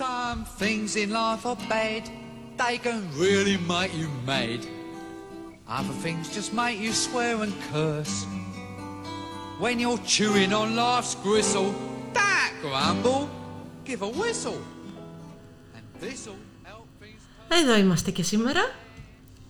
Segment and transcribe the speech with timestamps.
[0.00, 2.04] Some things in life are bad,
[2.62, 4.60] they can really make you mad.
[5.78, 8.16] Other things just make you swear and curse.
[9.62, 11.70] When you're chewing on life's gristle,
[12.18, 13.22] that grumble,
[13.88, 14.60] give a whistle.
[15.76, 17.20] And this'll help things...
[17.48, 18.60] Εδώ είμαστε και σήμερα.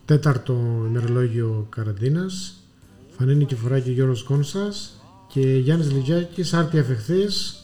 [0.05, 2.55] Τέταρτο ημερολόγιο καραντίνας.
[3.19, 7.57] Φανίνη Κηφοράκη Γιώργος Κόνσας και Γιάννης Λιγιάκης, άρτια αφεχθής.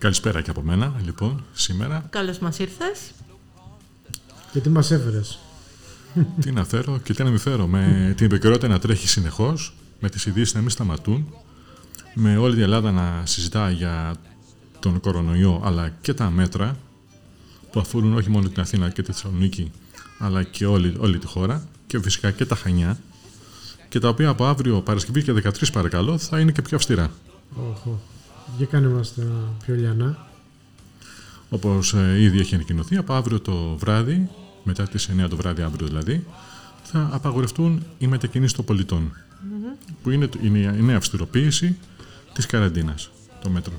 [0.00, 2.06] Καλησπέρα και από μένα, λοιπόν, σήμερα.
[2.10, 3.12] Καλώς μας ήρθες.
[4.52, 5.38] Και τι μας έφερες;
[6.40, 7.66] τι να φέρω και τι να μην φέρω.
[7.66, 11.34] Με την επικαιρότητα να τρέχει συνεχώς, με τις ειδήσεις να μην σταματούν,
[12.14, 14.14] με όλη την Ελλάδα να συζητά για
[14.80, 16.76] τον κορονοϊό αλλά και τα μέτρα
[17.72, 19.72] που αφορούν όχι μόνο την Αθήνα και τη Θεσσαλονίκη
[20.18, 22.98] αλλά και όλη, όλη τη χώρα και φυσικά και τα Χανιά
[23.88, 27.10] και τα οποία από αύριο Παρασκευή και 13 παρακαλώ θα είναι και πιο αυστηρά.
[27.70, 28.00] Όχο.
[28.56, 29.22] Για κάνε μας τα
[29.64, 30.26] πιο λιανά.
[31.48, 34.28] Όπως ε, ήδη έχει ανακοινωθεί, από αύριο το βράδυ,
[34.64, 36.26] μετά τις 9 το βράδυ αύριο δηλαδή,
[36.82, 39.12] θα απαγορευτούν οι μετακινήσεις των πολιτων
[40.02, 41.76] που είναι, είναι η νέα αυστηροποίηση
[42.32, 43.10] της καραντίνας
[43.42, 43.78] των μέτρων.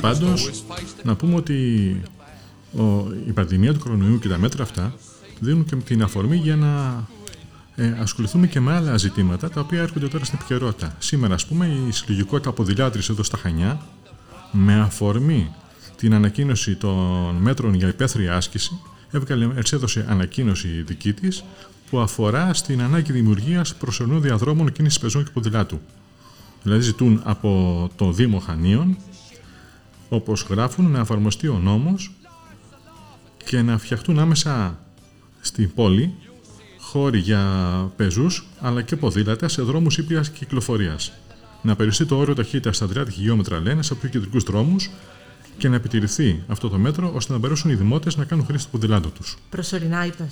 [0.00, 0.64] Πάντως,
[1.02, 2.00] να πούμε ότι
[2.76, 2.82] ο,
[3.26, 4.94] η πανδημία του κορονοϊού και τα μέτρα αυτά
[5.40, 7.04] δίνουν και την αφορμή για να
[7.76, 10.94] ε, ασχοληθούμε και με άλλα ζητήματα τα οποία έρχονται τώρα στην επικαιρότητα.
[10.98, 13.80] Σήμερα, ας πούμε, η συλλογικότητα αποδηλάτρηση εδώ στα Χανιά
[14.52, 15.54] με αφορμή
[15.96, 18.80] την ανακοίνωση των μέτρων για υπαίθρια άσκηση
[19.10, 21.44] έβγαλε, έδωσε ανακοίνωση δική της
[21.90, 25.80] που αφορά στην ανάγκη δημιουργίας προσωρινών διαδρόμων κίνησης πεζών και ποδηλάτου.
[26.62, 28.96] Δηλαδή ζητούν από το Δήμο Χανίων,
[30.08, 32.12] όπως γράφουν, να εφαρμοστεί ο νόμος
[33.44, 34.78] και να φτιαχτούν άμεσα
[35.40, 36.14] στην πόλη
[36.94, 37.42] χώροι για
[37.96, 41.12] πεζούς αλλά και ποδήλατα σε δρόμους ήπιας κυκλοφορίας.
[41.62, 44.90] Να περιοριστεί το όριο ταχύτητα στα 30 χιλιόμετρα λένε σε πιο κεντρικούς δρόμους
[45.58, 48.70] και να επιτηρηθεί αυτό το μέτρο ώστε να μπορέσουν οι δημότες να κάνουν χρήση του
[48.70, 49.36] ποδηλάτου τους.
[49.50, 50.28] Προσωρινά είπε.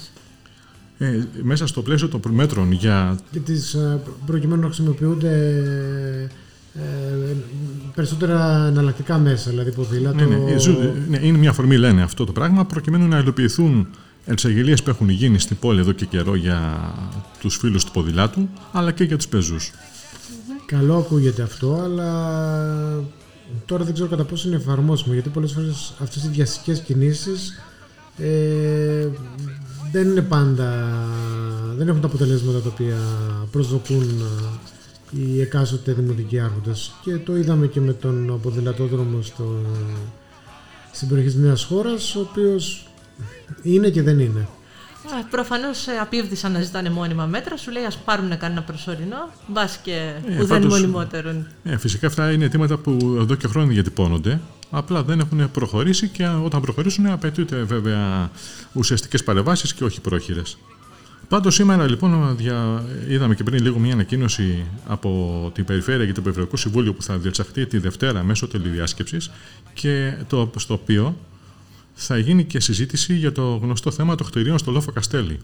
[0.98, 3.18] Ε, μέσα στο πλαίσιο των μέτρων για.
[3.30, 5.30] Και τις, ε, προκειμένου να χρησιμοποιούνται
[6.74, 6.80] ε,
[7.94, 10.16] περισσότερα εναλλακτικά μέσα, δηλαδή ποδήλατο.
[10.16, 10.36] Ναι, ναι,
[11.08, 13.88] ναι, είναι μια αφορμή, λένε αυτό το πράγμα, προκειμένου να υλοποιηθούν
[14.24, 16.92] εξαγγελίες που έχουν γίνει στην πόλη εδώ και καιρό για
[17.40, 19.72] τους φίλους του ποδηλάτου, αλλά και για τους πεζούς.
[20.66, 22.10] Καλό ακούγεται αυτό, αλλά
[23.66, 27.62] τώρα δεν ξέρω κατά πόσο είναι εφαρμόσιμο, γιατί πολλές φορές αυτές οι διαστικές κινήσεις
[28.18, 29.08] ε,
[29.92, 30.88] δεν είναι πάντα,
[31.76, 32.96] δεν έχουν τα αποτελέσματα τα οποία
[33.50, 34.22] προσδοκούν
[35.10, 39.54] οι εκάστοτε δημοτικοί άρχοντες και το είδαμε και με τον ποδηλατόδρομο στο,
[40.92, 42.86] στην περιοχή της Νέας Χώρας ο οποίος
[43.62, 44.48] είναι και δεν είναι.
[45.30, 47.56] Προφανώς ε, απίβδησαν να ζητάνε μόνιμα μέτρα.
[47.56, 49.28] Σου λέει ας πάρουν να κάνουν ένα προσωρινό.
[49.46, 51.46] Μπας και ε, που δεν μονιμότερον.
[51.64, 54.40] Ε, φυσικά αυτά είναι αιτήματα που εδώ και χρόνια διατυπώνονται.
[54.70, 58.30] Απλά δεν έχουν προχωρήσει και όταν προχωρήσουν απαιτούνται βέβαια
[58.72, 60.56] ουσιαστικές παρεμβάσεις και όχι πρόχειρες.
[61.28, 62.84] Πάντως σήμερα λοιπόν δια...
[63.08, 67.16] είδαμε και πριν λίγο μια ανακοίνωση από την Περιφέρεια και το Περιφερειακό Συμβούλιο που θα
[67.16, 69.30] διεξαχθεί τη Δευτέρα μέσω τηλεδιάσκεψης
[69.74, 71.16] και το, στο οποίο
[71.94, 75.38] θα γίνει και συζήτηση για το γνωστό θέμα των κτηρίων στο Λόφο Καστέλη.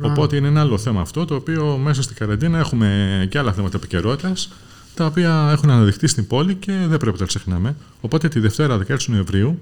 [0.00, 3.76] Οπότε είναι ένα άλλο θέμα αυτό, το οποίο μέσα στην καραντίνα έχουμε και άλλα θέματα
[3.76, 4.52] επικαιρότητας,
[4.94, 7.76] τα οποία έχουν αναδειχθεί στην πόλη και δεν πρέπει να τα ξεχνάμε.
[8.00, 9.58] Οπότε τη Δευτέρα 16 Νοεμβρίου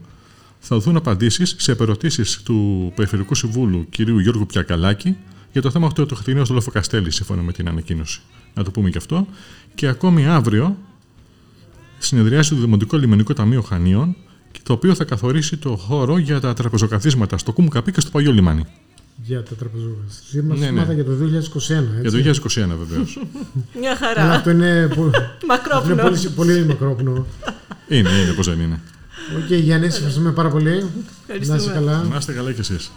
[0.59, 4.01] θα δοθούν απαντήσεις σε επερωτήσεις του Περιφερειακού Συμβούλου κ.
[4.01, 5.17] Γιώργου Πιακαλάκη
[5.53, 8.21] για το θέμα αυτό του κτηρίου στο Λόφο Καστέλη, σύμφωνα με την ανακοίνωση.
[8.55, 9.27] Να το πούμε και αυτό.
[9.75, 10.77] Και ακόμη αύριο
[11.99, 14.17] συνεδριάζει το Δημοτικό Λιμενικό Ταμείο Χανίων
[14.63, 18.67] το οποίο θα καθορίσει το χώρο για τα τραπεζοκαθίσματα στο Κουμ και στο Παλιό Λιμάνι.
[19.25, 20.61] Για τα τραπεζοκαθίσματα.
[20.61, 20.95] Ναι, ναι.
[20.95, 22.05] για το 2021.
[22.05, 22.21] Έτσι.
[22.21, 23.23] Για το 2021 βεβαίως.
[23.81, 24.23] Μια χαρά.
[24.23, 24.89] Αλλά αυτό είναι,
[25.49, 25.93] μακρόπνοο.
[25.93, 27.27] είναι πολύ, πολύ μακρόπνοο.
[27.89, 28.81] είναι, είναι, πώς δεν είναι.
[29.37, 30.85] Okay, Γιάννη, ευχαριστούμε πάρα πολύ.
[31.47, 32.03] Να είστε καλά.
[32.03, 32.91] Να είστε καλά κι εσείς.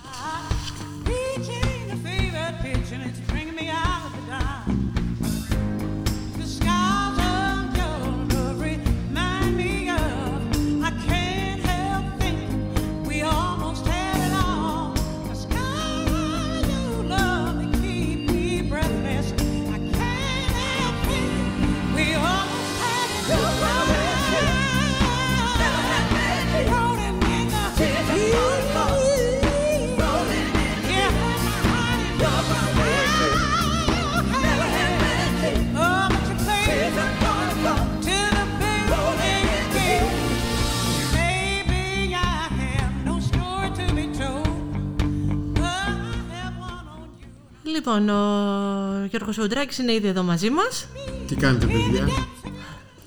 [47.87, 50.87] Λοιπόν, ο Γιώργος Οντράκης είναι ήδη εδώ μαζί μας.
[51.27, 52.07] Τι κάνετε παιδιά;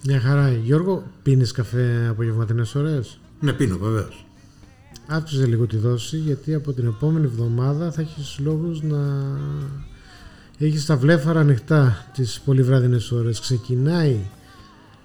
[0.05, 0.51] Μια χαρά.
[0.51, 4.27] Γιώργο, πίνεις καφέ απογευματινές ώρες; Ναι, πίνω βεβαίως.
[5.07, 8.99] Αύξησε λίγο τη δόση γιατί από την επόμενη εβδομάδα θα έχεις λόγους να
[10.59, 13.41] έχεις τα βλέφαρα ανοιχτά τις πολυβράδινες ώρες.
[13.41, 14.17] Ξεκινάει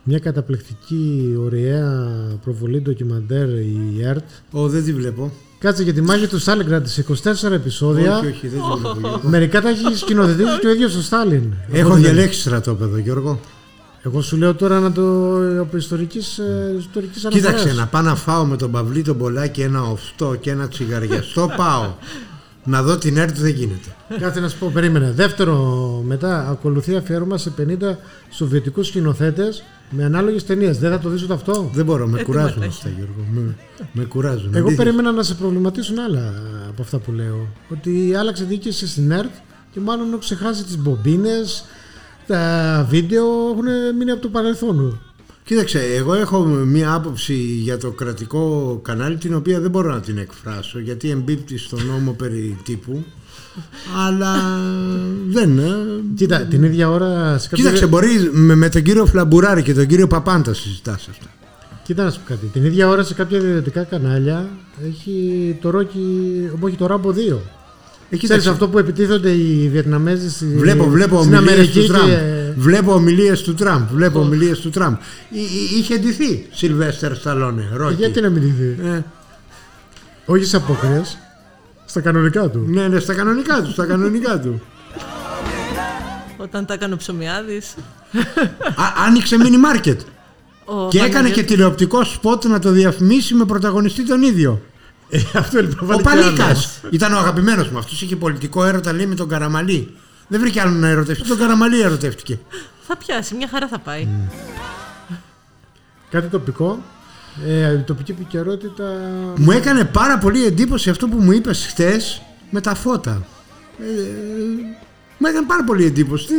[0.04, 4.30] μια καταπληκτική ωραία προβολή ντοκιμαντέρ η ΕΡΤ.
[4.52, 5.32] Ω, δεν τη βλέπω.
[5.64, 7.06] Κάτσε για τη μάχη του Στάλιγκραντ σε
[7.44, 8.18] 24 επεισόδια.
[8.18, 9.00] Όχι, όχι, δεν τη βλέπω.
[9.00, 9.30] Γιώργο.
[9.30, 11.54] Μερικά τα έχει σκηνοθετήσει και ο ίδιος ο Στάλιν.
[11.72, 13.40] Έχω Οπότε, διαλέξει στρατόπεδο, Γιώργο.
[14.02, 15.02] Εγώ σου λέω τώρα να το
[15.60, 16.40] από ιστορικής
[16.80, 17.76] ιστορικής Κοίταξε, αναφοράς.
[17.76, 21.50] να πάω να φάω με τον Παυλί τον Πολάκη ένα οφτό και ένα τσιγαριαστό.
[21.58, 21.94] πάω.
[22.64, 23.96] Να δω την έρτη δεν γίνεται.
[24.20, 25.12] Κάτσε να σου πω, περίμενε.
[25.12, 25.56] Δεύτερο,
[26.06, 27.96] μετά ακολουθεί αφιέρωμα σε 50
[28.30, 29.64] σοβιετικούς σκηνοθέτες
[29.96, 30.80] με ανάλογες ταινίες.
[30.80, 31.70] Δεν θα το δεις ούτε αυτό.
[31.74, 33.26] Δεν μπορώ, με Έτοιμα κουράζουν τα αυτά, Γιώργο.
[33.34, 33.56] Με,
[33.94, 34.54] με κουράζουν.
[34.54, 34.84] Εγώ Αντίθετα.
[34.84, 36.34] περίμενα να σε προβληματίσουν άλλα
[36.70, 37.48] από αυτά που λέω.
[37.70, 39.32] Ότι άλλαξε διοίκηση στην ΕΡΤ
[39.72, 41.66] και μάλλον έχουν ξεχάσει τις μπομπίνες,
[42.28, 45.00] τα βίντεο έχουν μείνει από το παρελθόν.
[45.44, 50.18] Κοίταξε, εγώ έχω μία άποψη για το κρατικό κανάλι την οποία δεν μπορώ να την
[50.18, 53.06] εκφράσω γιατί εμπίπτει στον νόμο περί τύπου
[54.08, 54.36] αλλά
[55.28, 55.76] δεν ε.
[56.16, 57.38] Κοίτα, την ίδια ώρα.
[57.38, 57.64] Σε κάποια...
[57.64, 61.26] Κοίταξε, μπορείς με, με τον κύριο Φλαμπουράρη και τον κύριο Παπάντα συζητάς αυτά.
[61.84, 62.46] Κοίτα να σου πω κάτι.
[62.46, 64.50] Την ίδια ώρα σε κάποια ιδιωτικά κανάλια
[64.88, 67.38] έχει το Rocky, όχι το Rambo 2.
[68.14, 71.86] Ε, Ξέρεις κοίταξε, αυτό που επιτίθονται οι Βιετναμέζοι στη, Βλέπω, βλέπω στην ομιλίες Αμερική του
[71.88, 72.06] Τραμπ.
[72.08, 73.88] και- Βλέπω ομιλίες του Τραμπ.
[73.94, 74.96] Βλέπω ομιλίες του Τραμπ.
[75.30, 77.94] Εί- εί- Είχε ντυθεί Σιλβέστερ Σταλόνε, Ρόκι.
[77.94, 78.78] Γιατί να μην δει.
[78.88, 79.02] Ε,
[80.26, 81.18] Όχι σε απόκριες,
[81.86, 82.64] στα κανονικά του.
[82.68, 84.62] ναι, ναι, στα κανονικά του, στα κανονικά του.
[86.38, 87.74] Όταν τα έκανε ο Ψωμιάδης.
[88.76, 90.00] Α, άνοιξε μίνι μάρκετ.
[90.66, 94.62] Ο Και έκανε Βανιζέλ- και τηλεοπτικό σπότ να το διαφημίσει με πρωταγωνιστή τον ίδιο.
[95.10, 96.36] Ε, αυτό λοιπόν Ο βάλει και άλλο.
[96.36, 96.56] Παλίκα
[96.90, 97.78] ήταν ο αγαπημένος μου.
[97.78, 99.94] Αυτός είχε πολιτικό έρωτα, λέει με τον Καραμαλή.
[100.28, 101.28] Δεν βρήκε άλλο να ερωτευτεί.
[101.28, 102.40] Τον Καραμαλή ερωτεύτηκε.
[102.88, 104.08] Θα πιάσει, μια χαρά θα πάει.
[106.10, 106.84] Κάτι τοπικό.
[107.48, 108.84] Ε, η τοπική επικαιρότητα.
[109.38, 113.26] Μου έκανε πάρα πολύ εντύπωση αυτό που μου είπες χθες με τα φώτα.
[113.80, 113.84] Ε,
[115.18, 116.26] μου έκανε πάρα πολύ εντύπωση.
[116.28, 116.34] Τι-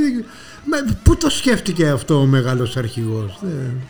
[0.64, 3.80] με- Πού το σκέφτηκε αυτό ο μεγάλος αρχηγός; Δεν-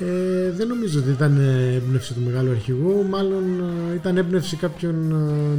[0.00, 3.06] Ε, δεν νομίζω ότι ήταν ε, έμπνευση του μεγάλου αρχηγού.
[3.10, 3.42] Μάλλον
[3.90, 4.94] ε, ήταν έμπνευση κάποιων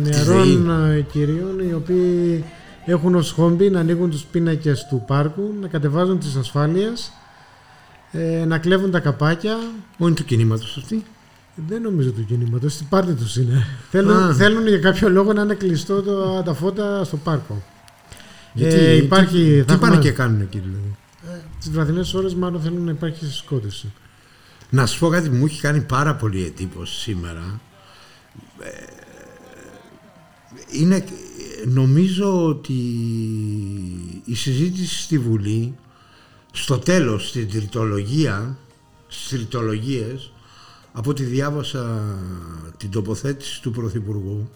[0.06, 2.44] ε, νεαρών ε, κυρίων οι οποίοι
[2.86, 7.12] έχουν ως χόμπι να ανοίγουν τους πίνακες του πάρκου, να κατεβάζουν τις ασφάλειες,
[8.12, 9.58] ε, να κλέβουν τα καπάκια.
[9.98, 11.04] Μόνο του κινήματος αυτή.
[11.68, 13.66] Δεν νομίζω του κινήματος, στην πάρτι τους είναι.
[13.90, 14.34] θέλουν, Α.
[14.34, 17.62] θέλουν για κάποιο λόγο να είναι κλειστό το, τα φώτα στο πάρκο.
[18.54, 20.96] Γιατί Ε, υπάρχει, Τι, θα τι πάνε έχουμε- και κάνουν εκεί δηλαδή;
[21.64, 23.92] Τι βραδινές ώρες, μάλλον θέλουν να υπάρχει συσκότηση.
[24.74, 27.62] Να σου πω κάτι που μου έχει κάνει πάρα πολύ εντύπωση σήμερα.
[28.60, 28.70] Ε,
[30.72, 31.06] Είναι,
[31.66, 32.74] νομίζω ότι
[34.26, 35.76] η συζήτηση στη Βουλή
[36.52, 38.58] στο τέλος στην τριτολογία
[39.08, 40.32] στις τριτολογίες
[40.92, 42.16] από ό,τι διάβασα
[42.78, 44.50] την τοποθέτηση του Πρωθυπουργού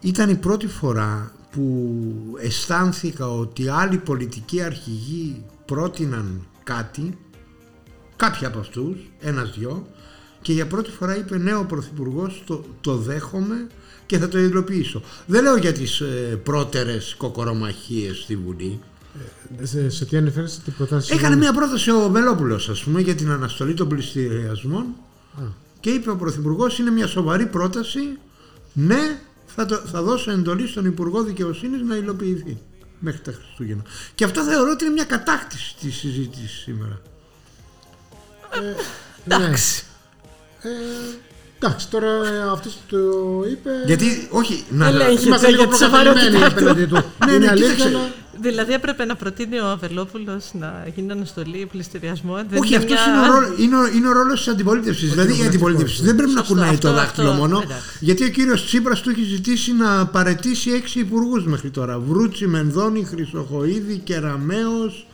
[0.00, 1.92] ήταν η πρώτη φορά που
[2.40, 7.18] αισθάνθηκα ότι άλλοι πολιτικοί αρχηγοί πρότειναν κάτι
[8.22, 9.86] κάποιοι από αυτούς, ένας-δυο
[10.42, 13.66] και για πρώτη φορά είπε ναι ο Πρωθυπουργός το, το δέχομαι
[14.06, 15.02] και θα το υλοποιήσω.
[15.26, 18.80] Δεν λέω για τις ε, πρώτερες κοκορομαχίες στη Βουλή.
[19.62, 21.10] Σε, σε τι αναφέρεσαι, τι προτάσεις.
[21.10, 24.84] Έκανε μια πρόταση ο Βελόπουλος ας πούμε για την αναστολή των πληστηριασμών
[25.80, 28.18] και είπε ο Πρωθυπουργός είναι μια σοβαρή πρόταση
[28.72, 32.58] ναι θα, το, θα δώσω εντολή στον Υπουργό Δικαιοσύνης να υλοποιηθεί
[32.98, 33.82] μέχρι τα Χριστούγεννα.
[34.14, 37.00] Και αυτό θεωρώ ότι είναι μια κατάκτηση της συζήτησης σήμερα.
[39.28, 39.82] Εντάξει.
[40.62, 40.68] Ε,
[41.58, 42.08] εντάξει, τώρα
[42.52, 42.98] αυτός το
[43.50, 43.70] είπε.
[43.86, 46.70] Γιατί, όχι, να, Ελέγχεται Είμαστε λίγο για τη προκαταλημένοι σοβαρότητά του.
[46.70, 47.04] απέναντι του.
[47.26, 47.96] Ναι, Είναι ναι, αλήθεια, κοίταξε.
[47.96, 52.34] αλλά Δηλαδή έπρεπε να προτείνει ο Αβελόπουλος να γίνει αναστολή πληστηριασμό.
[52.50, 55.10] Δεν Όχι, είναι αυτός μια- είναι, ο ρόλο, είναι, ο, είναι ο ρόλος της αντιπολίτευσης.
[55.10, 57.60] Δηλαδή η αντιπολίτευση δεν πρέπει να Σωστό, κουνάει αυτό, το δάχτυλο αυτό, μόνο.
[57.64, 57.82] εντάξει.
[58.00, 61.98] Γιατί ο κύριος Τσίπρας του έχει ζητήσει να παρετήσει έξι υπουργούς μέχρι τώρα.
[61.98, 65.06] Βρούτσι, Μενδώνη, Χρυσοχοίδη, Κεραμέος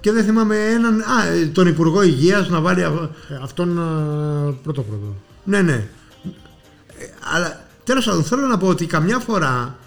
[0.00, 1.00] και δεν θυμάμαι έναν.
[1.00, 2.84] Α, ε, τον Υπουργό Υγείας να βάλει.
[2.84, 3.74] αυ- ε, αυτόν
[4.62, 5.14] πρώτο πρώτο.
[5.44, 5.72] Ναι, ναι.
[6.98, 9.78] Ε, Αλλά τέλος πάντων θέλω να πω ότι καμιά φορά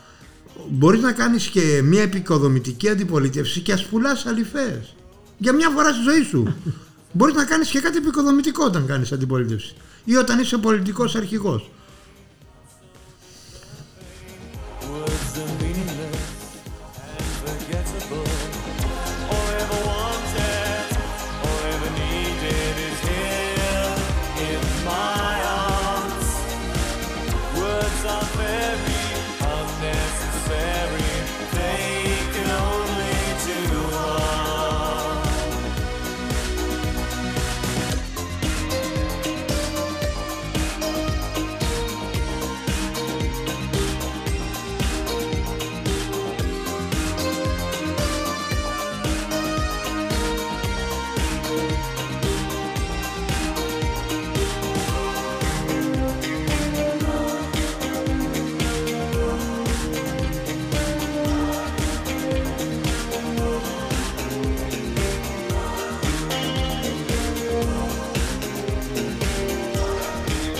[0.69, 4.95] μπορείς να κάνεις και μια επικοδομητική αντιπολίτευση και ας πουλάς αληθές.
[5.37, 6.55] Για μια φορά στη ζωή σου.
[7.13, 9.75] μπορείς να κάνεις και κάτι επικοδομητικό όταν κάνεις αντιπολίτευση.
[10.03, 11.69] Ή όταν είσαι πολιτικός αρχηγός.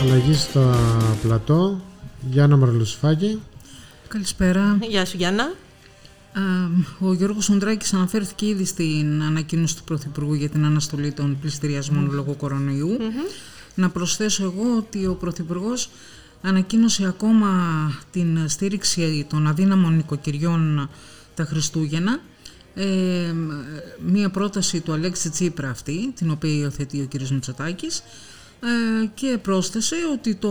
[0.09, 0.75] Αλλαγή στο
[1.21, 1.81] πλατό.
[2.29, 3.41] Γιάννα Μαρλουσφάκη.
[4.07, 4.77] Καλησπέρα.
[4.89, 5.43] Γεια σου Γιάννα.
[5.43, 5.51] Α,
[6.99, 12.33] Ο Γιώργος Οντράκης αναφέρθηκε ήδη στην ανακοίνωση του Πρωθυπουργού για την αναστολή των πληστηριασμών λόγω
[12.33, 12.97] κορονοϊού.
[13.75, 15.89] Να προσθέσω εγώ ότι ο Πρωθυπουργός
[16.41, 17.49] ανακοίνωσε ακόμα
[18.11, 20.89] την στήριξη των αδύναμων νοικοκυριών
[21.35, 22.19] τα Χριστούγεννα.
[22.75, 23.33] Ε,
[24.05, 27.29] μία πρόταση του Αλέξη Τσίπρα αυτή, την οποία υιοθετεί ο κ.
[27.29, 28.03] Μητσοτάκης
[28.61, 30.49] ε, και πρόσθεσε ότι το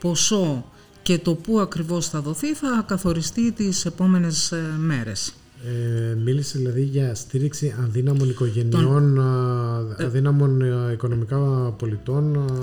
[0.00, 0.64] ποσό
[1.02, 5.32] και το πού ακριβώς θα δοθεί θα καθοριστεί τις επόμενες ε, μέρες.
[5.64, 11.36] Ε, μίλησε δηλαδή για στήριξη αδύναμων οικογενειών, α, αδύναμων ε, οικονομικά
[11.78, 12.36] πολιτών.
[12.36, 12.54] α.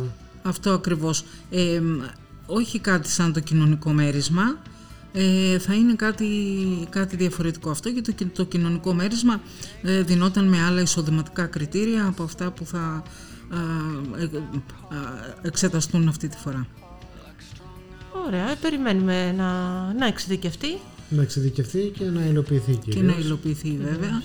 [0.42, 1.24] Αυτό ακριβώς.
[1.50, 2.00] Ε, μ,
[2.46, 4.58] όχι κάτι σαν το κοινωνικό μέρισμα,
[5.14, 6.26] ε, θα είναι κάτι,
[6.90, 9.42] κάτι διαφορετικό αυτό γιατί το, κι- το κοινωνικό μέρισμα
[9.82, 13.04] ε, δινόταν με άλλα εισοδηματικά κριτήρια από αυτά που θα α, ε, α,
[15.42, 16.68] εξεταστούν αυτή τη φορά.
[18.26, 19.54] Ωραία, ε, περιμένουμε να,
[19.94, 20.78] να εξειδικευτεί.
[21.10, 23.14] Να εξειδικευτεί και να υλοποιηθεί και κυρίως.
[23.16, 24.22] να υλοποιηθεί βέβαια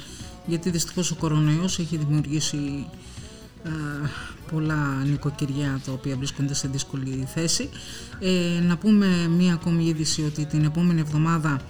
[0.46, 2.86] γιατί δυστυχώς ο κορονοϊός έχει δημιουργήσει
[3.64, 3.70] α,
[4.52, 7.68] πολλά νοικοκυριά τα οποία βρίσκονται σε δύσκολη θέση.
[8.20, 11.60] Ε, να πούμε μία ακόμη είδηση ότι την επόμενη εβδομάδα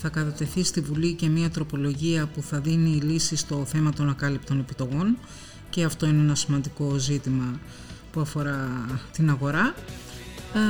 [0.00, 4.58] θα κατατεθεί στη Βουλή και μία τροπολογία που θα δίνει λύση στο θέμα των ακάλυπτων
[4.58, 5.16] επιτογών
[5.70, 7.60] και αυτό είναι ένα σημαντικό ζήτημα
[8.12, 8.68] που αφορά
[9.12, 9.60] την αγορά.
[10.54, 10.60] Α,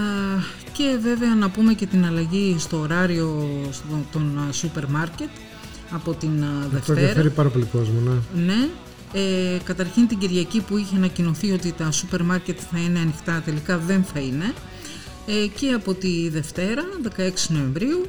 [0.72, 5.28] και βέβαια να πούμε και την αλλαγή στο ωράριο στο- των α, σούπερ μάρκετ
[5.90, 6.98] από την α, Αυτό Δευτέρα.
[7.00, 8.42] ενδιαφέρει πάρα πολύ κόσμο, ναι.
[8.44, 8.68] Ναι.
[9.12, 13.78] Ε, καταρχήν την Κυριακή που είχε ανακοινωθεί ότι τα σούπερ μάρκετ θα είναι ανοιχτά, τελικά
[13.78, 14.54] δεν θα είναι.
[15.26, 18.06] Ε, και από τη Δευτέρα, 16 Νοεμβρίου,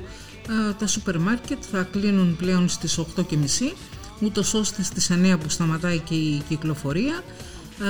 [0.70, 3.74] α, τα σούπερ μάρκετ θα κλείνουν πλέον στις 8.30
[4.24, 7.86] ούτως ώστε στις 9 που σταματάει και η κυκλοφορία α,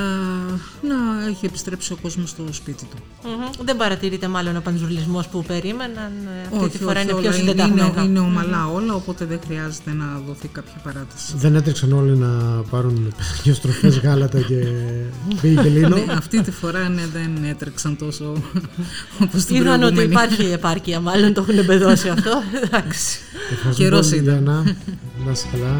[0.87, 2.97] να έχει επιστρέψει ο κόσμος στο σπίτι του.
[3.23, 3.65] Μμμ.
[3.65, 6.11] Δεν παρατηρείται μάλλον ο πανζουλισμός που περίμεναν.
[6.51, 7.87] ε, Αυτή τη φορά είναι όλα πιο είναι, συντεταγμένα.
[7.95, 11.33] είναι, είναι ομαλά όλα, οπότε δεν χρειάζεται να δοθεί κάποια παράταση.
[11.35, 12.27] Δεν έτρεξαν όλοι να
[12.69, 14.55] πάρουν δύο στροφές γάλατα και
[15.41, 15.95] πήγε και λίνο.
[15.95, 18.33] Ναι, αυτή τη φορά ναι, δεν έτρεξαν τόσο
[19.21, 20.11] όπως την Είδαν ότι προηγούμενη.
[20.11, 22.31] υπάρχει επάρκεια, μάλλον το έχουν εμπεδώσει αυτό.
[22.63, 23.19] Εντάξει.
[23.51, 24.33] Ευχαριστούμε Καιρός πολύ, ήταν.
[24.43, 24.75] Γιάννα.
[25.25, 25.77] Να είσαι καλά.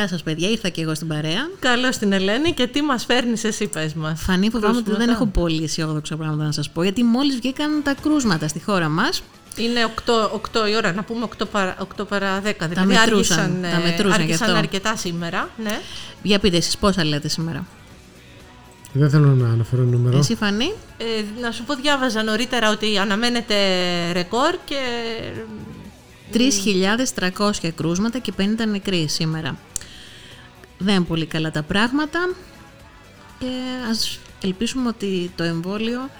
[0.00, 0.48] Γεια σας, παιδιά.
[0.48, 1.50] Ήρθα και εγώ στην παρέα.
[1.58, 4.20] Καλώ την Ελένη και τι μας φέρνει, εσύ πες μας.
[4.22, 7.94] Φανεί φοβάμαι ότι δεν έχω πολύ αισιόδοξα πράγματα να σας πω, γιατί μόλις βγήκαν τα
[8.02, 9.22] κρούσματα στη χώρα μας.
[9.56, 12.68] Είναι 8, 8 η ώρα, να πούμε 8 παρά, 8 παρά 10.
[12.68, 14.58] Δηλαδή μετρούσαν, άργησαν, τα ε, μετρούσαν γι' άργησαν αυτό.
[14.58, 15.50] αρκετά σήμερα.
[15.62, 15.80] Ναι.
[16.22, 17.66] Για πείτε εσείς, πόσα λέτε σήμερα;
[18.92, 20.18] Δεν θέλω να αναφέρω νούμερο.
[20.18, 21.04] Εσύ, Φανή, Ε,
[21.40, 23.54] να σου πω, διάβαζα νωρίτερα ότι αναμένεται
[24.12, 24.78] ρεκόρ και
[26.32, 29.58] 3.300 κρούσματα και 50 νεκροί σήμερα.
[30.82, 32.30] Δεν είναι πολύ καλά τα πράγματα
[33.38, 33.46] και
[33.90, 36.10] ας ελπίσουμε ότι το εμβόλιο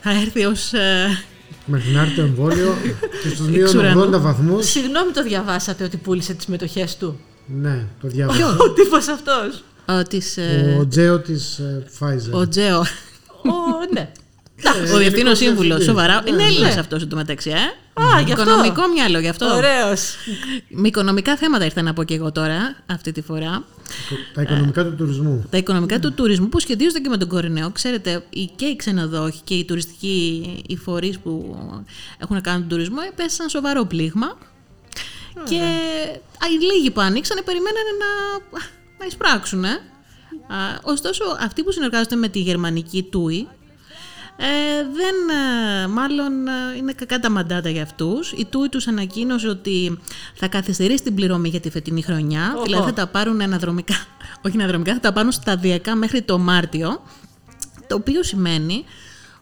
[0.00, 0.72] θα έρθει ως...
[0.72, 1.22] ε,
[1.66, 2.76] Μέχρι να έρθει το εμβόλιο
[3.22, 4.02] και στους μείον ουρανού.
[4.16, 4.66] 80 βαθμούς.
[4.70, 7.20] Συγγνώμη, το διαβάσατε ότι πούλησε τις μετοχές του.
[7.46, 8.56] Ναι, το διάβασα.
[8.58, 9.64] Ο τύπος αυτός.
[9.88, 12.30] ο, της, ε, Ο Τζέο της ε, Pfizer.
[12.30, 13.52] ο Τζέο, Ο,
[13.92, 14.10] ναι.
[14.94, 15.84] ο διευθύνων γενικός σύμβουλος, διευθυντής.
[15.86, 16.22] σοβαρά.
[16.26, 16.80] Είναι Έλληνας ναι.
[16.80, 17.54] αυτός εντωμεταξύ, ε.
[18.02, 18.42] Α, γι' αυτό.
[18.50, 19.46] Οικονομικό μυαλό, γι' αυτό.
[19.54, 20.14] Ωραίος.
[20.68, 23.64] Με οικονομικά θέματα ήρθα να πω και εγώ τώρα, αυτή τη φορά.
[24.34, 25.46] Τα οικονομικά του τουρισμού.
[25.50, 27.70] Τα οικονομικά του τουρισμού που σχετίζονται και με τον κορονοϊό.
[27.70, 31.56] Ξέρετε, οι- και οι ξενοδόχοι και οι τουριστικοί οι φορείς που
[32.18, 34.38] έχουν να κάνουν τον τουρισμό έπεσαν σοβαρό πλήγμα.
[35.48, 35.56] Και
[36.44, 38.58] α, οι λίγοι που ανοίξανε περιμένανε να,
[38.98, 39.64] να εισπράξουν.
[39.64, 39.68] Ε.
[40.48, 43.46] Α, ωστόσο, αυτοί που συνεργάζονται με τη γερμανική TUI
[44.40, 48.32] ε, δεν, ε, μάλλον ε, είναι κακά τα μαντάτα για αυτούς.
[48.32, 49.98] Η TUI τους ανακοίνωσε ότι
[50.34, 52.52] θα καθυστερήσει την πληρωμή για τη φετινή χρονιά.
[52.54, 52.64] Οχο.
[52.64, 53.94] Δηλαδή θα τα πάρουν αναδρομικά,
[54.44, 57.02] όχι αναδρομικά, θα τα πάρουν σταδιακά μέχρι το Μάρτιο.
[57.86, 58.84] Το οποίο σημαίνει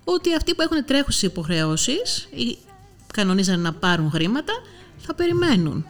[0.05, 2.59] ότι αυτοί που έχουν τρέχουσες υποχρεώσεις ή
[3.13, 4.53] κανονίζαν να πάρουν χρήματα,
[4.97, 5.87] θα περιμένουν.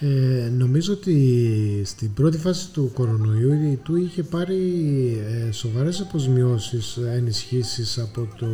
[0.00, 4.62] Ε, νομίζω ότι στην πρώτη φάση του κορονοϊού η του είχε πάρει
[5.48, 8.46] ε, σοβαρές αποσμιώσεις, ε, ενισχύσεις από το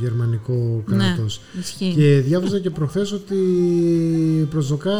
[0.00, 1.40] γερμανικό κράτος.
[1.54, 1.92] Ναι, ισχύει.
[1.94, 3.36] Και διάβαζα και προχθές ότι
[4.50, 4.96] προσδοκά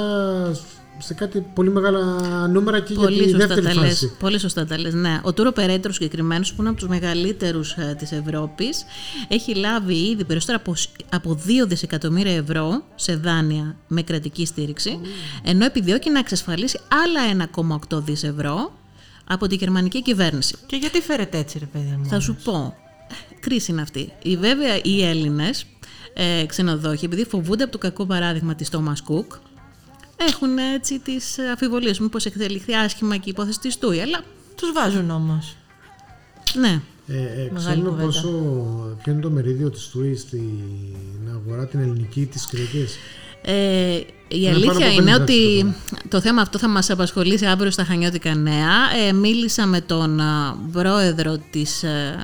[0.98, 2.02] σε κάτι πολύ μεγάλα
[2.48, 4.12] νούμερα και Πολύ για τη σωστά, δεύτερη τα λες, φάση.
[4.18, 5.20] πολύ σωστά τα λες, ναι.
[5.22, 8.84] Ο Τούρο Περέτρο συγκεκριμένος, που είναι από τους μεγαλύτερους ε, της Ευρώπης,
[9.28, 14.98] έχει λάβει ήδη περισσότερα από, σ- από 2 δισεκατομμύρια ευρώ σε δάνεια με κρατική στήριξη,
[15.44, 17.48] ενώ επιδιώκει να εξασφαλίσει άλλα
[17.90, 18.72] 1,8 δις ευρώ
[19.24, 20.54] από τη γερμανική κυβέρνηση.
[20.66, 22.06] Και γιατί φέρετε έτσι, ρε παιδί μου.
[22.06, 22.76] Θα σου πω.
[23.40, 24.12] Κρίση είναι αυτή.
[24.22, 25.64] Η, βέβαια, οι Έλληνες
[26.14, 29.38] ε, ξενοδόχοι, επειδή φοβούνται από το κακό παράδειγμα της Thomas Cook,
[30.18, 31.98] έχουν έτσι τις αφιβολίες.
[31.98, 34.00] Μήπω εξελιχθεί άσχημα και η υπόθεση της Τούι.
[34.00, 34.20] Αλλά
[34.56, 35.56] Τους βάζουν όμως.
[36.54, 36.80] ναι.
[37.10, 38.04] Ε, ε, Μεγάλη ξέρουμε κουβέντα.
[38.06, 38.28] πόσο,
[39.02, 40.48] ποιο είναι το μερίδιο της ΤΟΥΗ στην
[41.34, 42.96] αγορά την ελληνική της Κρήτης.
[43.42, 45.74] Ε, η Είναι αλήθεια πάνω από είναι 50% ότι
[46.08, 48.72] το θέμα αυτό θα μας απασχολήσει αύριο στα Χανιώτικα Νέα.
[49.08, 52.16] Ε, μίλησα με τον α, πρόεδρο της ε,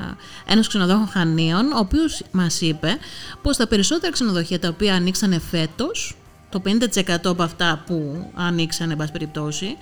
[0.47, 2.99] Ένωσης Ξενοδόχων Χανίων, ο οποίος μας είπε
[3.43, 6.17] πως τα περισσότερα ξενοδοχεία τα οποία ανοίξανε φέτος,
[6.55, 9.77] το 50% από αυτά που ανοίξανε, εν πάση περιπτώσει,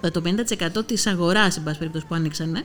[0.00, 2.64] ε, το 50% της αγοράς, εν πάση περιπτώσει, που ανοίξανε,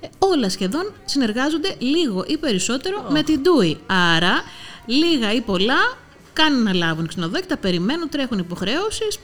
[0.00, 3.76] ε, όλα σχεδόν συνεργάζονται λίγο ή περισσότερο με την TUI.
[3.86, 4.42] Άρα,
[4.86, 5.96] λίγα ή πολλά
[6.32, 9.18] κάνουν να λάβουν ξενοδόχοι, τα περιμένουν, τρέχουν υποχρεώσεις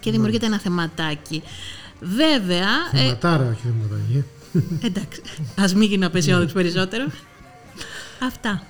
[0.00, 1.42] και δημιουργείται ένα θεματάκι.
[2.00, 4.24] Βέβαια, ε, Θεματάρα, όχι θεματάκι.
[4.86, 5.22] εντάξει,
[5.58, 7.06] ας μην γίνω απεσιόδοξη περισσότερο.
[8.22, 8.62] Αυτά.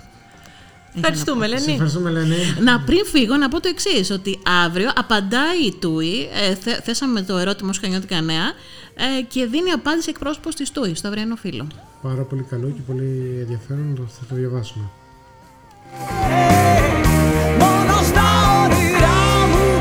[0.95, 1.73] Ευχαριστούμε, Σε Ελένη.
[1.73, 2.35] ευχαριστούμε, Ελένη.
[2.61, 7.23] Να πριν φύγω να πω το εξή, ότι αύριο απαντάει η TUI, ε, θε- θέσαμε
[7.23, 8.47] το ερώτημα ως Χανιώτικα Νέα
[8.95, 11.67] ε, και δίνει απάντηση εκπρόσωπος της TUI στο αυριανό φύλλο.
[12.03, 13.95] Πάρα πολύ καλό και πολύ ενδιαφέρον.
[13.97, 14.85] το- Θα το διαβάσουμε.
[17.59, 18.25] Μόνο στα
[18.65, 19.19] όνειρά
[19.51, 19.81] μου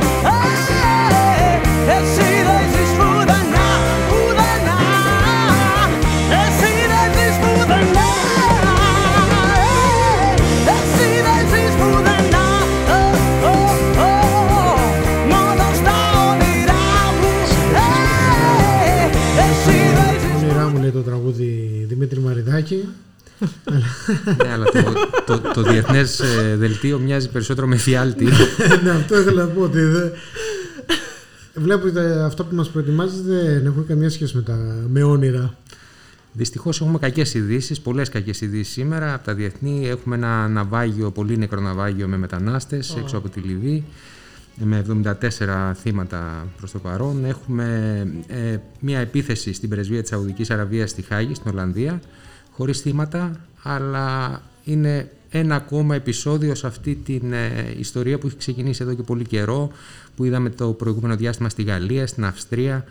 [24.43, 24.93] ναι, αλλά το,
[25.25, 26.21] το, το διεθνές
[26.55, 28.25] δελτίο μοιάζει περισσότερο με φιάλτη.
[28.83, 30.11] ναι, αυτό ήθελα να πω ότι δεν...
[31.53, 34.57] Βλέπετε αυτό που μας προετοιμάζετε δεν έχουν καμία σχέση με, τα...
[34.87, 35.57] με όνειρα.
[36.33, 39.13] Δυστυχώς έχουμε κακές ειδήσεις, πολλές κακές ειδήσεις σήμερα.
[39.13, 43.85] Από τα διεθνή έχουμε ένα ναυάγιο, πολύ νεκρό ναυάγιο με μετανάστες έξω από τη Λιβύη.
[44.55, 44.85] Με
[45.39, 47.25] 74 θύματα προς το παρόν.
[47.25, 52.01] Έχουμε ε, μια επίθεση στην πρεσβεία της Σαουδικής Αραβίας στη Χάγη, στην Ολλανδία,
[52.51, 53.31] χωρίς θύματα,
[53.63, 59.01] αλλά είναι ένα ακόμα επεισόδιο σε αυτή την ε, ιστορία που έχει ξεκινήσει εδώ και
[59.01, 59.71] πολύ καιρό,
[60.15, 62.85] που είδαμε το προηγούμενο διάστημα στη Γαλλία, στην αυστρια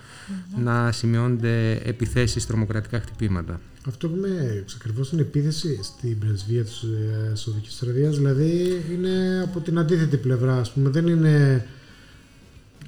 [0.62, 3.60] να σημειώνονται επιθέσεις, τρομοκρατικά χτυπήματα.
[3.86, 9.60] Αυτό που με εξακριβώς την επίθεση στην πρεσβεία της ε, Σαουδικής Αραβίας, δηλαδή είναι από
[9.60, 11.66] την αντίθετη πλευρά, ας πούμε, δεν είναι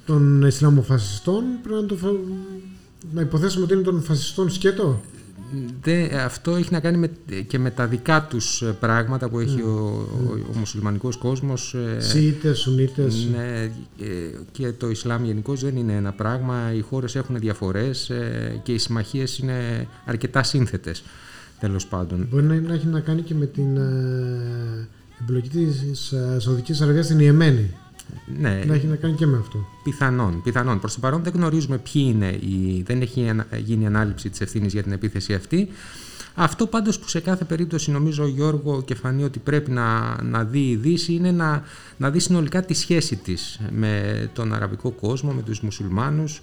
[0.05, 2.07] των Ισλαμοφασιστών, πρέπει να, το φα...
[3.13, 5.01] να υποθέσουμε ότι είναι των φασιστών σκέτο.
[5.81, 7.11] Δε, αυτό έχει να κάνει με,
[7.47, 11.73] και με τα δικά τους ε, πράγματα που έχει ο, ο, ο μουσουλμανικός κόσμος.
[11.73, 13.27] ε, Σιήτες, Σουνίτες.
[13.35, 13.71] Ναι,
[14.05, 14.07] ε,
[14.51, 16.73] και το Ισλάμ γενικώς δεν είναι ένα πράγμα.
[16.73, 21.03] Οι χώρες έχουν διαφορές ε, και οι συμμαχίες είναι αρκετά σύνθετες,
[21.59, 22.27] τέλος πάντων.
[22.31, 24.87] Μπορεί να, να έχει να κάνει και με την ε,
[25.21, 27.73] εμπλοκή της ε, Σαουδικής Αραβίας στην Ιεμένη.
[28.39, 29.67] Ναι, Να έχει να κάνει και με αυτό.
[29.83, 30.79] Πιθανόν, πιθανόν.
[30.79, 32.83] Προς το παρόν δεν γνωρίζουμε ποιοι είναι, οι...
[32.85, 35.67] δεν έχει ανα- γίνει ανάληψη της ευθύνης για την επίθεση αυτή.
[36.35, 40.43] Αυτό πάντως που σε κάθε περίπτωση νομίζω ο Γιώργο και φανεί ότι πρέπει να, να
[40.43, 41.63] δει η Δύση είναι να,
[41.97, 46.41] να δει συνολικά τη σχέση της με τον αραβικό κόσμο, με τους μουσουλμάνους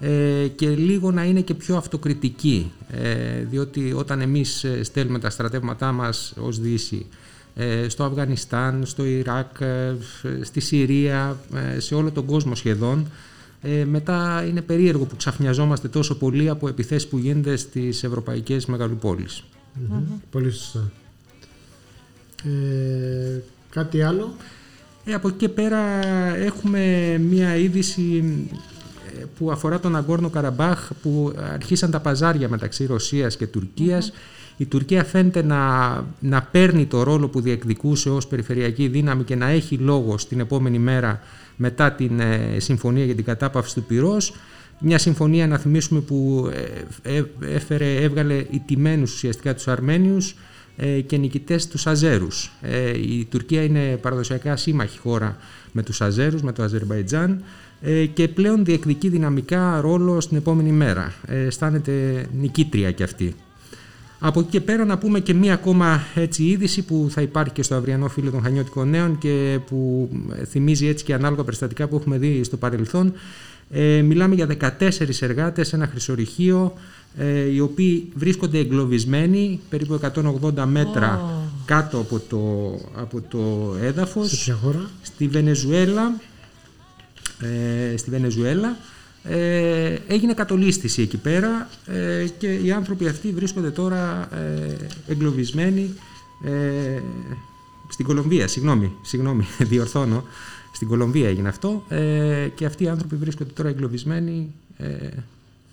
[0.00, 5.30] ε, και λίγο να είναι και πιο αυτοκριτική ε, διότι όταν εμείς ε, στέλνουμε τα
[5.30, 7.27] στρατεύματά μας ως Δύση ε,
[7.88, 9.94] στο Αφγανιστάν, στο Ιράκ, ε,
[10.42, 11.36] στη Συρία,
[11.74, 13.06] ε, σε όλο τον κόσμο σχεδόν.
[13.62, 19.44] Ε, μετά είναι περίεργο που ξαφνιαζόμαστε τόσο πολύ από επιθέσεις που γίνονται στις ευρωπαϊκές μεγαλοπόλεις.
[19.88, 20.02] Μμμ.
[20.30, 20.90] Πολύ σωστά.
[22.44, 24.36] Ε, κάτι άλλο;
[25.04, 25.78] Ε, από εκεί και πέρα
[26.36, 28.24] έχουμε μία είδηση
[29.20, 34.12] ε, που αφορά τον Αγκόρνο Καραμπάχ που αρχίσαν τα παζάρια μεταξύ Ρωσίας και τουρκιας
[34.60, 35.90] Η Τουρκία φαίνεται να,
[36.20, 40.78] να παίρνει το ρόλο που διεκδικούσε ως περιφερειακή δύναμη και να έχει λόγο στην επόμενη
[40.78, 41.20] μέρα
[41.56, 44.34] μετά την ε, συμφωνία για την κατάπαυση του πυρός.
[44.78, 46.50] Μια συμφωνία, να θυμίσουμε, που
[47.02, 50.34] ε, ε, έφερε, έβγαλε ιτημένους ουσιαστικά τους Αρμένιους
[50.76, 52.52] ε, και νικητές τους Αζέρους.
[52.62, 55.36] Ε, η Τουρκία είναι παραδοσιακά σύμμαχη χώρα
[55.72, 57.42] με τους Αζέρους, με το Αζερβαϊτζάν
[57.80, 61.14] ε, και πλέον διεκδικεί δυναμικά ρόλο στην επόμενη μέρα.
[61.26, 63.34] Ε, αισθάνεται νικήτρια κι αυτή.
[64.18, 67.62] Από εκεί και πέρα να πούμε και μία ακόμα έτσι είδηση που θα υπάρχει και
[67.62, 70.08] στο αυριανό φίλο των Χανιώτικων Νέων και που
[70.40, 73.12] ε, θυμίζει έτσι και ανάλογα περιστατικά που έχουμε δει στο παρελθόν.
[73.70, 74.46] Ε, μιλάμε για
[74.78, 76.72] 14 εργάτες σε ένα χρυσορυχείο
[77.16, 81.20] ε, οι οποίοι βρίσκονται εγκλωβισμένοι περίπου 180 μέτρα
[81.64, 84.28] κάτω από το, από το έδαφος.
[84.28, 86.20] Σε ποια χώρα; στη Βενεζουέλα.
[87.92, 88.76] Ε, στη Βενεζουέλα
[89.28, 94.76] ε, έγινε κατολίσθηση εκεί πέρα ε, και οι άνθρωποι αυτοί βρίσκονται τώρα ε,
[95.12, 95.94] εγκλωβισμένοι
[96.44, 97.00] ε,
[97.88, 100.24] στην Κολομβία, συγγνώμη, συγγνώμη, διορθώνω,
[100.72, 104.86] στην Κολομβία έγινε αυτό ε, και αυτοί οι άνθρωποι βρίσκονται τώρα εγκλωβισμένοι ε,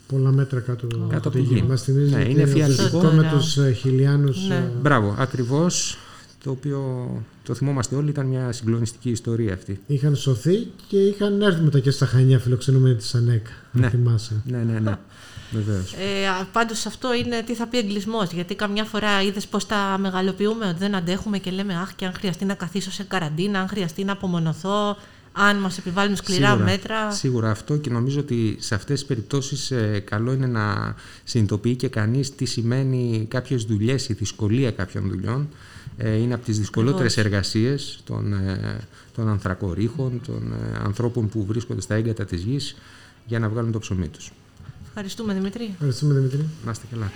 [0.07, 1.61] Πολλά μέτρα κάτω, Κάτω από τη γη.
[1.61, 2.83] Μας θυμίζει Ναι, ότι είναι το φιαλτικό.
[2.83, 4.47] φυσικό με τους ε, χιλιάνους.
[4.47, 4.55] Ναι.
[4.55, 5.97] ε, Μπράβο, ακριβώς,
[6.45, 7.09] το οποίο
[7.43, 9.79] το θυμόμαστε όλοι, ήταν μια συγκλονιστική ιστορία αυτή.
[9.87, 13.45] είχαν σωθεί και είχαν έρθει μετά και στα Χανιά φιλοξενούμενοι της ΑΝΕΚ.
[13.71, 13.81] Ναι.
[13.81, 14.41] Να θυμάσαι.
[14.45, 14.97] Ναι, ναι, ναι,
[15.57, 15.93] βεβαίως.
[15.93, 19.97] Ε, α, πάντως αυτό είναι τι θα πει εγκλισμός, γιατί καμιά φορά είδες πώς τα
[19.99, 23.67] μεγαλοποιούμε, ότι δεν αντέχουμε και λέμε αχ και αν χρειαστεί να καθίσω σε καραντίνα, αν
[23.67, 24.97] χρειαστεί να απομονωθώ,
[25.31, 27.11] αν μας επιβάλλουν σκληρά μέτρα.
[27.11, 31.87] Σίγουρα αυτό και νομίζω ότι σε αυτές τις περιπτώσεις ε, καλό είναι να συνειδητοποιεί και
[31.87, 35.49] κανείς τι σημαίνει κάποιες δουλειές, η δυσκολία κάποιων δουλειών.
[35.97, 38.79] Ε, είναι από τις δυσκολότερες εργασίες των, ε,
[39.15, 42.75] των ανθρακορίχων, των ε, ανθρώπων που βρίσκονται στα έγκατα της γης
[43.25, 44.31] για να βγάλουν το ψωμί τους.
[44.87, 45.69] Ευχαριστούμε Δημήτρη.
[45.73, 46.45] Ευχαριστούμε Δημήτρη.
[46.65, 47.11] Να είστε καλά.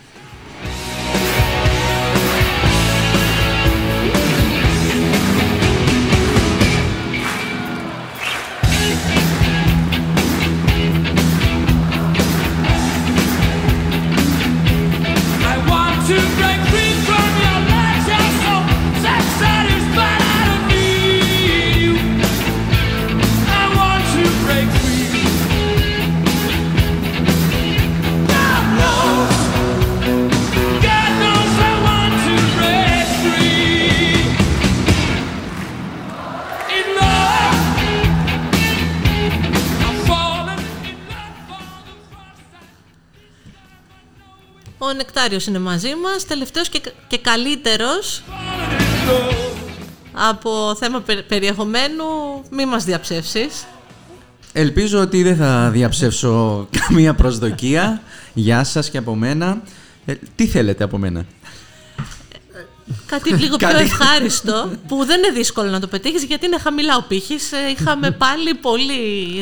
[45.20, 45.26] Time.
[45.26, 48.24] Ο Νεκτάριος είναι μαζί μας, τελευταίος και, και καλύτερος
[50.14, 52.04] από θέμα πε- περιεχομένου,
[52.52, 53.66] μη μας διαψεύσεις.
[54.54, 58.02] Ελπίζω ότι δεν θα διαψεύσω καμία προσδοκία.
[58.34, 59.62] Γεια σας και από μένα.
[60.06, 61.26] Ε, τι θέλετε από μένα;
[63.06, 66.98] Κάτι λίγο πιο Κάτι- ευχάριστο, που δεν είναι δύσκολο να το πετύχεις γιατί είναι χαμηλά
[66.98, 67.52] ο πύχης.
[67.52, 68.94] Ε, Είχαμε πάλι πολύ,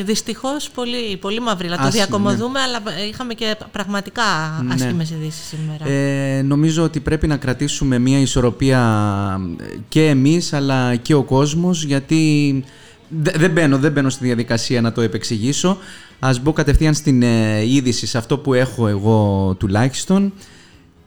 [0.02, 1.76] δυστυχώς, πολύ, πολύ μαυρίλα.
[1.76, 4.22] Το Άσχημη, διακομωδούμε, αλλά ε, είχαμε και πραγματικά
[4.66, 4.74] Ναι.
[4.74, 5.88] άσχημες ειδήσεις σήμερα.
[5.88, 8.80] Ε, νομίζω ότι πρέπει να κρατήσουμε μια ισορροπία
[9.60, 12.64] ε, και εμείς αλλά και ο κόσμος γιατί
[13.08, 15.78] δε- δεν μπαίνω, δεν μπαίνω στη διαδικασία να το επεξηγήσω.
[16.18, 20.32] Ας μπω κατευθείαν στην ε, είδηση, σε αυτό που έχω εγώ τουλάχιστον.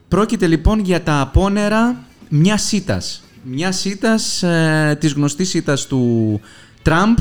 [0.08, 1.96] Πρόκειται λοιπόν για τα απόνερα
[2.34, 3.22] μια σίτας.
[3.42, 6.40] Μια σίτας, ε, της γνωστής σίτας του
[6.82, 7.18] Τραμπ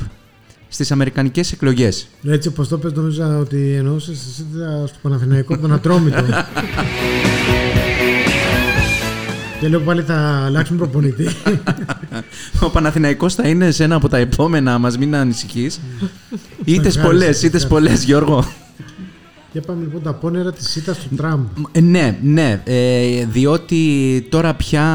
[0.67, 2.07] στις αμερικανικές εκλογές.
[2.27, 6.23] Έτσι όπως το πες νομίζω ότι εννοούσες εσύ ήταν στο Παναθηναϊκό τον Ατρόμητο.
[9.59, 11.27] και λέω πάλι θα αλλάξουμε προπονητή.
[12.59, 15.79] Ο Παναθηναϊκός θα είναι σε ένα από τα επόμενα, μας μην ανησυχείς.
[16.63, 17.67] Ήτες Ευχάριστο, πολλές, ήτες ευχάριστο.
[17.67, 18.45] πολλές Γιώργο.
[19.53, 21.45] Και πάμε λοιπόν τα πόνερα της ήττας του Τραμπ.
[21.71, 23.81] Ε, ναι, ναι, ε, διότι
[24.29, 24.85] τώρα πια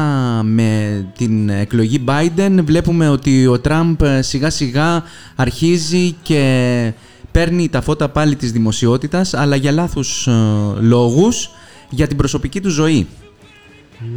[0.43, 5.03] με την εκλογή Biden βλέπουμε ότι ο Τραμπ ε, σιγά σιγά
[5.35, 6.93] αρχίζει και
[7.31, 10.31] παίρνει τα φώτα πάλι της δημοσιότητας, αλλά για λάθους ε,
[10.79, 11.49] λόγους,
[11.89, 13.07] για την προσωπική του ζωή.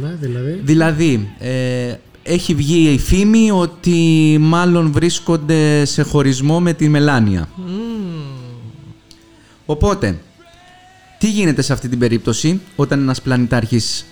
[0.01, 0.61] Ναι, δηλαδή.
[0.63, 7.49] Δηλαδή, ε, έχει βγει η φήμη ότι μάλλον βρίσκονται σε χωρισμό με τη Μελάνια.
[9.65, 10.19] Οπότε,
[11.21, 14.05] τι γίνεται σε αυτή την περίπτωση όταν ένας πλανητάρχης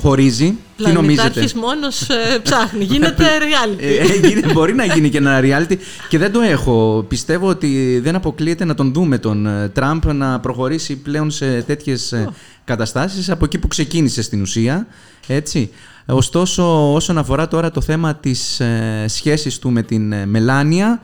[0.00, 3.82] χωρίζει, τι νομίζετε; Πλανητάρχης μόνος ε, ψάχνει, γίνεται reality.
[3.82, 5.76] Ε, ε, γίνει- μπορεί να γίνει και ένα reality
[6.08, 7.04] και δεν το έχω.
[7.08, 12.12] Πιστεύω ότι δεν αποκλείεται να τον δούμε τον ε, Τραμπ να προχωρήσει πλέον σε τέτοιες
[12.12, 12.28] ε,
[12.64, 14.86] καταστάσεις από εκεί που ξεκίνησε στην ουσία.
[15.26, 15.70] Έτσι.
[16.06, 21.00] Ωστόσο, όσον αφορά τώρα το θέμα της ε, σχέσης του με την ε, μελανια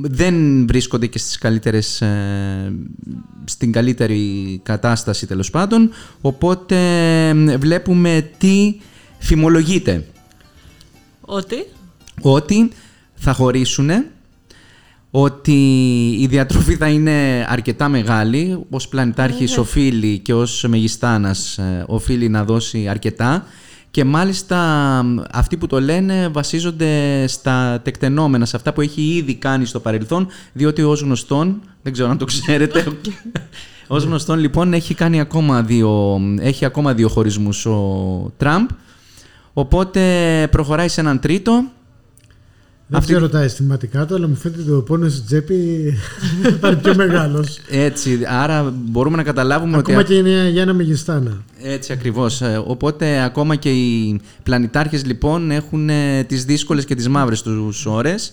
[0.00, 2.72] δεν βρίσκονται και στις καλύτερες, ε,
[3.44, 6.76] στην καλύτερη κατάσταση τέλος πάντων, οπότε
[7.28, 8.80] ε, βλέπουμε τι
[9.18, 10.06] φημολογείται.
[11.20, 11.66] Ότι;
[12.20, 12.70] ότι
[13.14, 13.90] θα χωρίσουν,
[15.10, 15.60] ότι
[16.20, 22.44] η διατροφή θα είναι αρκετά μεγάλη, ως πλανητάρχης οφείλει και ως μεγιστάνας ε, οφείλει να
[22.44, 23.46] δώσει αρκετά
[23.90, 24.56] και μάλιστα
[25.04, 29.80] μ, αυτοί που το λένε βασίζονται στα τεκτενόμενα, σε αυτά που έχει ήδη κάνει στο
[29.80, 32.84] παρελθόν, διότι ως γνωστόν, δεν ξέρω αν το ξέρετε,
[33.90, 38.68] Ως γνωστόν λοιπόν έχει κάνει ακόμα δύο, έχει ακόμα δύο χωρισμούς ο Τραμπ.
[39.52, 40.02] Οπότε
[40.50, 41.64] προχωράει σε έναν τρίτο.
[42.90, 45.92] Δεν Αυτή- ξέρω τα αισθηματικά του, αλλά μου φαίνεται ότι ο πόνο στην τσέπη
[46.60, 47.58] θα είναι πιο μεγάλος.
[47.70, 50.06] Έτσι, άρα μπορούμε να καταλάβουμε Ακόμα ότι...
[50.08, 51.42] και είναι για ένα μεγιστάνα.
[51.62, 52.40] Έτσι ακριβώς.
[52.40, 57.86] Ε, Οπότε ακόμα και οι πλανητάρχες λοιπόν έχουν ε, τις δύσκολες και τις μαύρες τους
[57.86, 58.32] ώρες.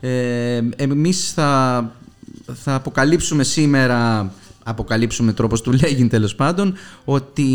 [0.00, 1.90] Ε, εμείς θα,
[2.52, 4.32] θα αποκαλύψουμε σήμερα,
[4.64, 7.46] αποκαλύψουμε τρόπος του λέγειν τέλος πάντων, ότι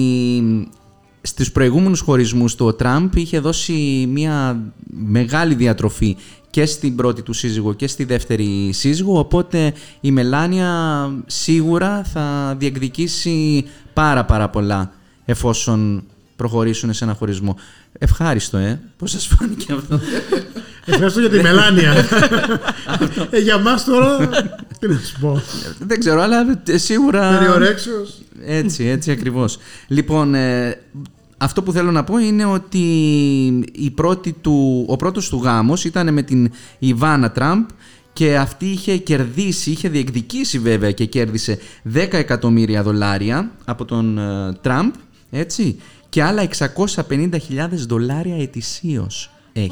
[1.21, 4.60] στους προηγούμενους χωρισμούς του ο Τραμπ είχε δώσει μια
[4.97, 6.17] μεγάλη διατροφή
[6.49, 10.71] και στην πρώτη του σύζυγο και στη δεύτερη σύζυγο, οπότε η Μελάνια
[11.25, 14.91] σίγουρα θα διεκδικήσει πάρα πάρα πολλά
[15.25, 16.03] εφόσον
[16.36, 17.58] προχωρήσουν σε ένα χωρισμό.
[17.99, 18.80] Ευχάριστο, ε.
[18.97, 19.99] Πώς σας φάνηκε αυτό;
[20.86, 21.93] Ευχαριστώ για τη μελάνια.
[23.30, 24.30] ε, για μας τώρα,
[24.80, 25.41] τι να σου πω.
[25.80, 27.38] Δεν ξέρω, αλλά ε, σίγουρα...
[27.38, 28.21] Περιορέξεως.
[28.45, 29.58] Έτσι, έτσι ακριβώς.
[29.88, 30.82] Λοιπόν, ε,
[31.38, 32.80] αυτό που θέλω να πω είναι ότι
[33.71, 37.65] η πρώτη του, ο πρώτος του γάμος ήταν με την Ιβάνα Τραμπ
[38.13, 41.60] και αυτή είχε κερδίσει, είχε διεκδικήσει βέβαια και κέρδισε
[41.93, 44.93] 10 εκατομμύρια δολάρια από τον ε, Τραμπ,
[45.30, 47.38] έτσι, και άλλα 650.000
[47.88, 49.71] δολάρια ετησίως έχει.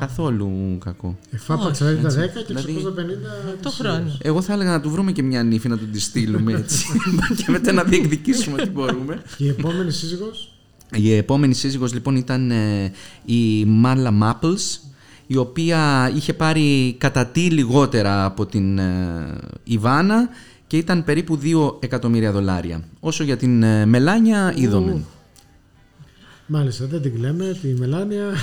[0.00, 1.16] Καθόλου κακό.
[1.30, 2.84] Εφάπαξα δηλαδή τα 10 και Δηλαδή,
[3.58, 4.16] 650 Το χρόνο.
[4.22, 6.86] Εγώ θα έλεγα να του βρούμε και μια νύφη να του τη στείλουμε έτσι
[7.44, 9.22] και μετά να διεκδικήσουμε ό,τι μπορούμε.
[9.36, 10.52] Και η επόμενη σύζυγος;
[10.94, 12.92] Η επόμενη σύζυγος λοιπόν ήταν ε,
[13.24, 14.80] η Μάρλα Μάπλς
[15.26, 20.28] η οποία είχε πάρει κατά τι λιγότερα από την ε, Ιβάνα
[20.66, 22.82] και ήταν περίπου 2 εκατομμύρια δολάρια.
[23.00, 25.02] Όσο για την ε, Μελάνια είδαμε.
[26.52, 28.34] Μάλιστα, δεν την κλαίμε, τη Μελάνια.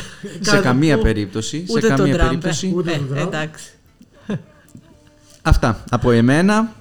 [0.42, 1.66] Σε Κάτι καμία που- περίπτωση.
[1.70, 2.30] Ούτε σε τον καμία Τραμπ, ε.
[2.30, 2.74] περίπτωση.
[2.76, 3.28] Ούτε Ε, τον Τραμπ.
[3.28, 3.70] εντάξει.
[5.42, 6.72] Αυτά από εμένα.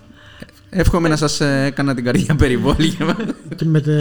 [0.70, 3.16] Εύχομαι να σας ε, έκανα την καρδιά περιβόλια.
[3.56, 3.92] και με τα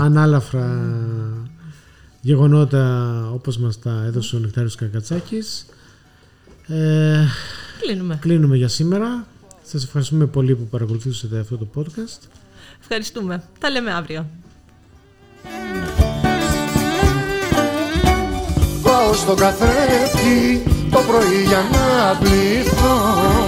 [0.00, 0.96] ανάλαφρα
[2.20, 5.66] γεγονότα όπως μας τα έδωσε ο Νεκτάριος Κακατσάκης.
[6.66, 7.24] Ε,
[7.80, 8.18] Κλείνουμε.
[8.20, 9.26] κλείνουμε για σήμερα.
[9.62, 12.28] Σας ευχαριστούμε πολύ που παρακολουθήσατε αυτό το podcast.
[12.80, 13.42] Ευχαριστούμε.
[13.58, 14.26] Τα λέμε αύριο.
[18.92, 23.41] Πάω στον καθρέφτη το πρωί για να πληθώ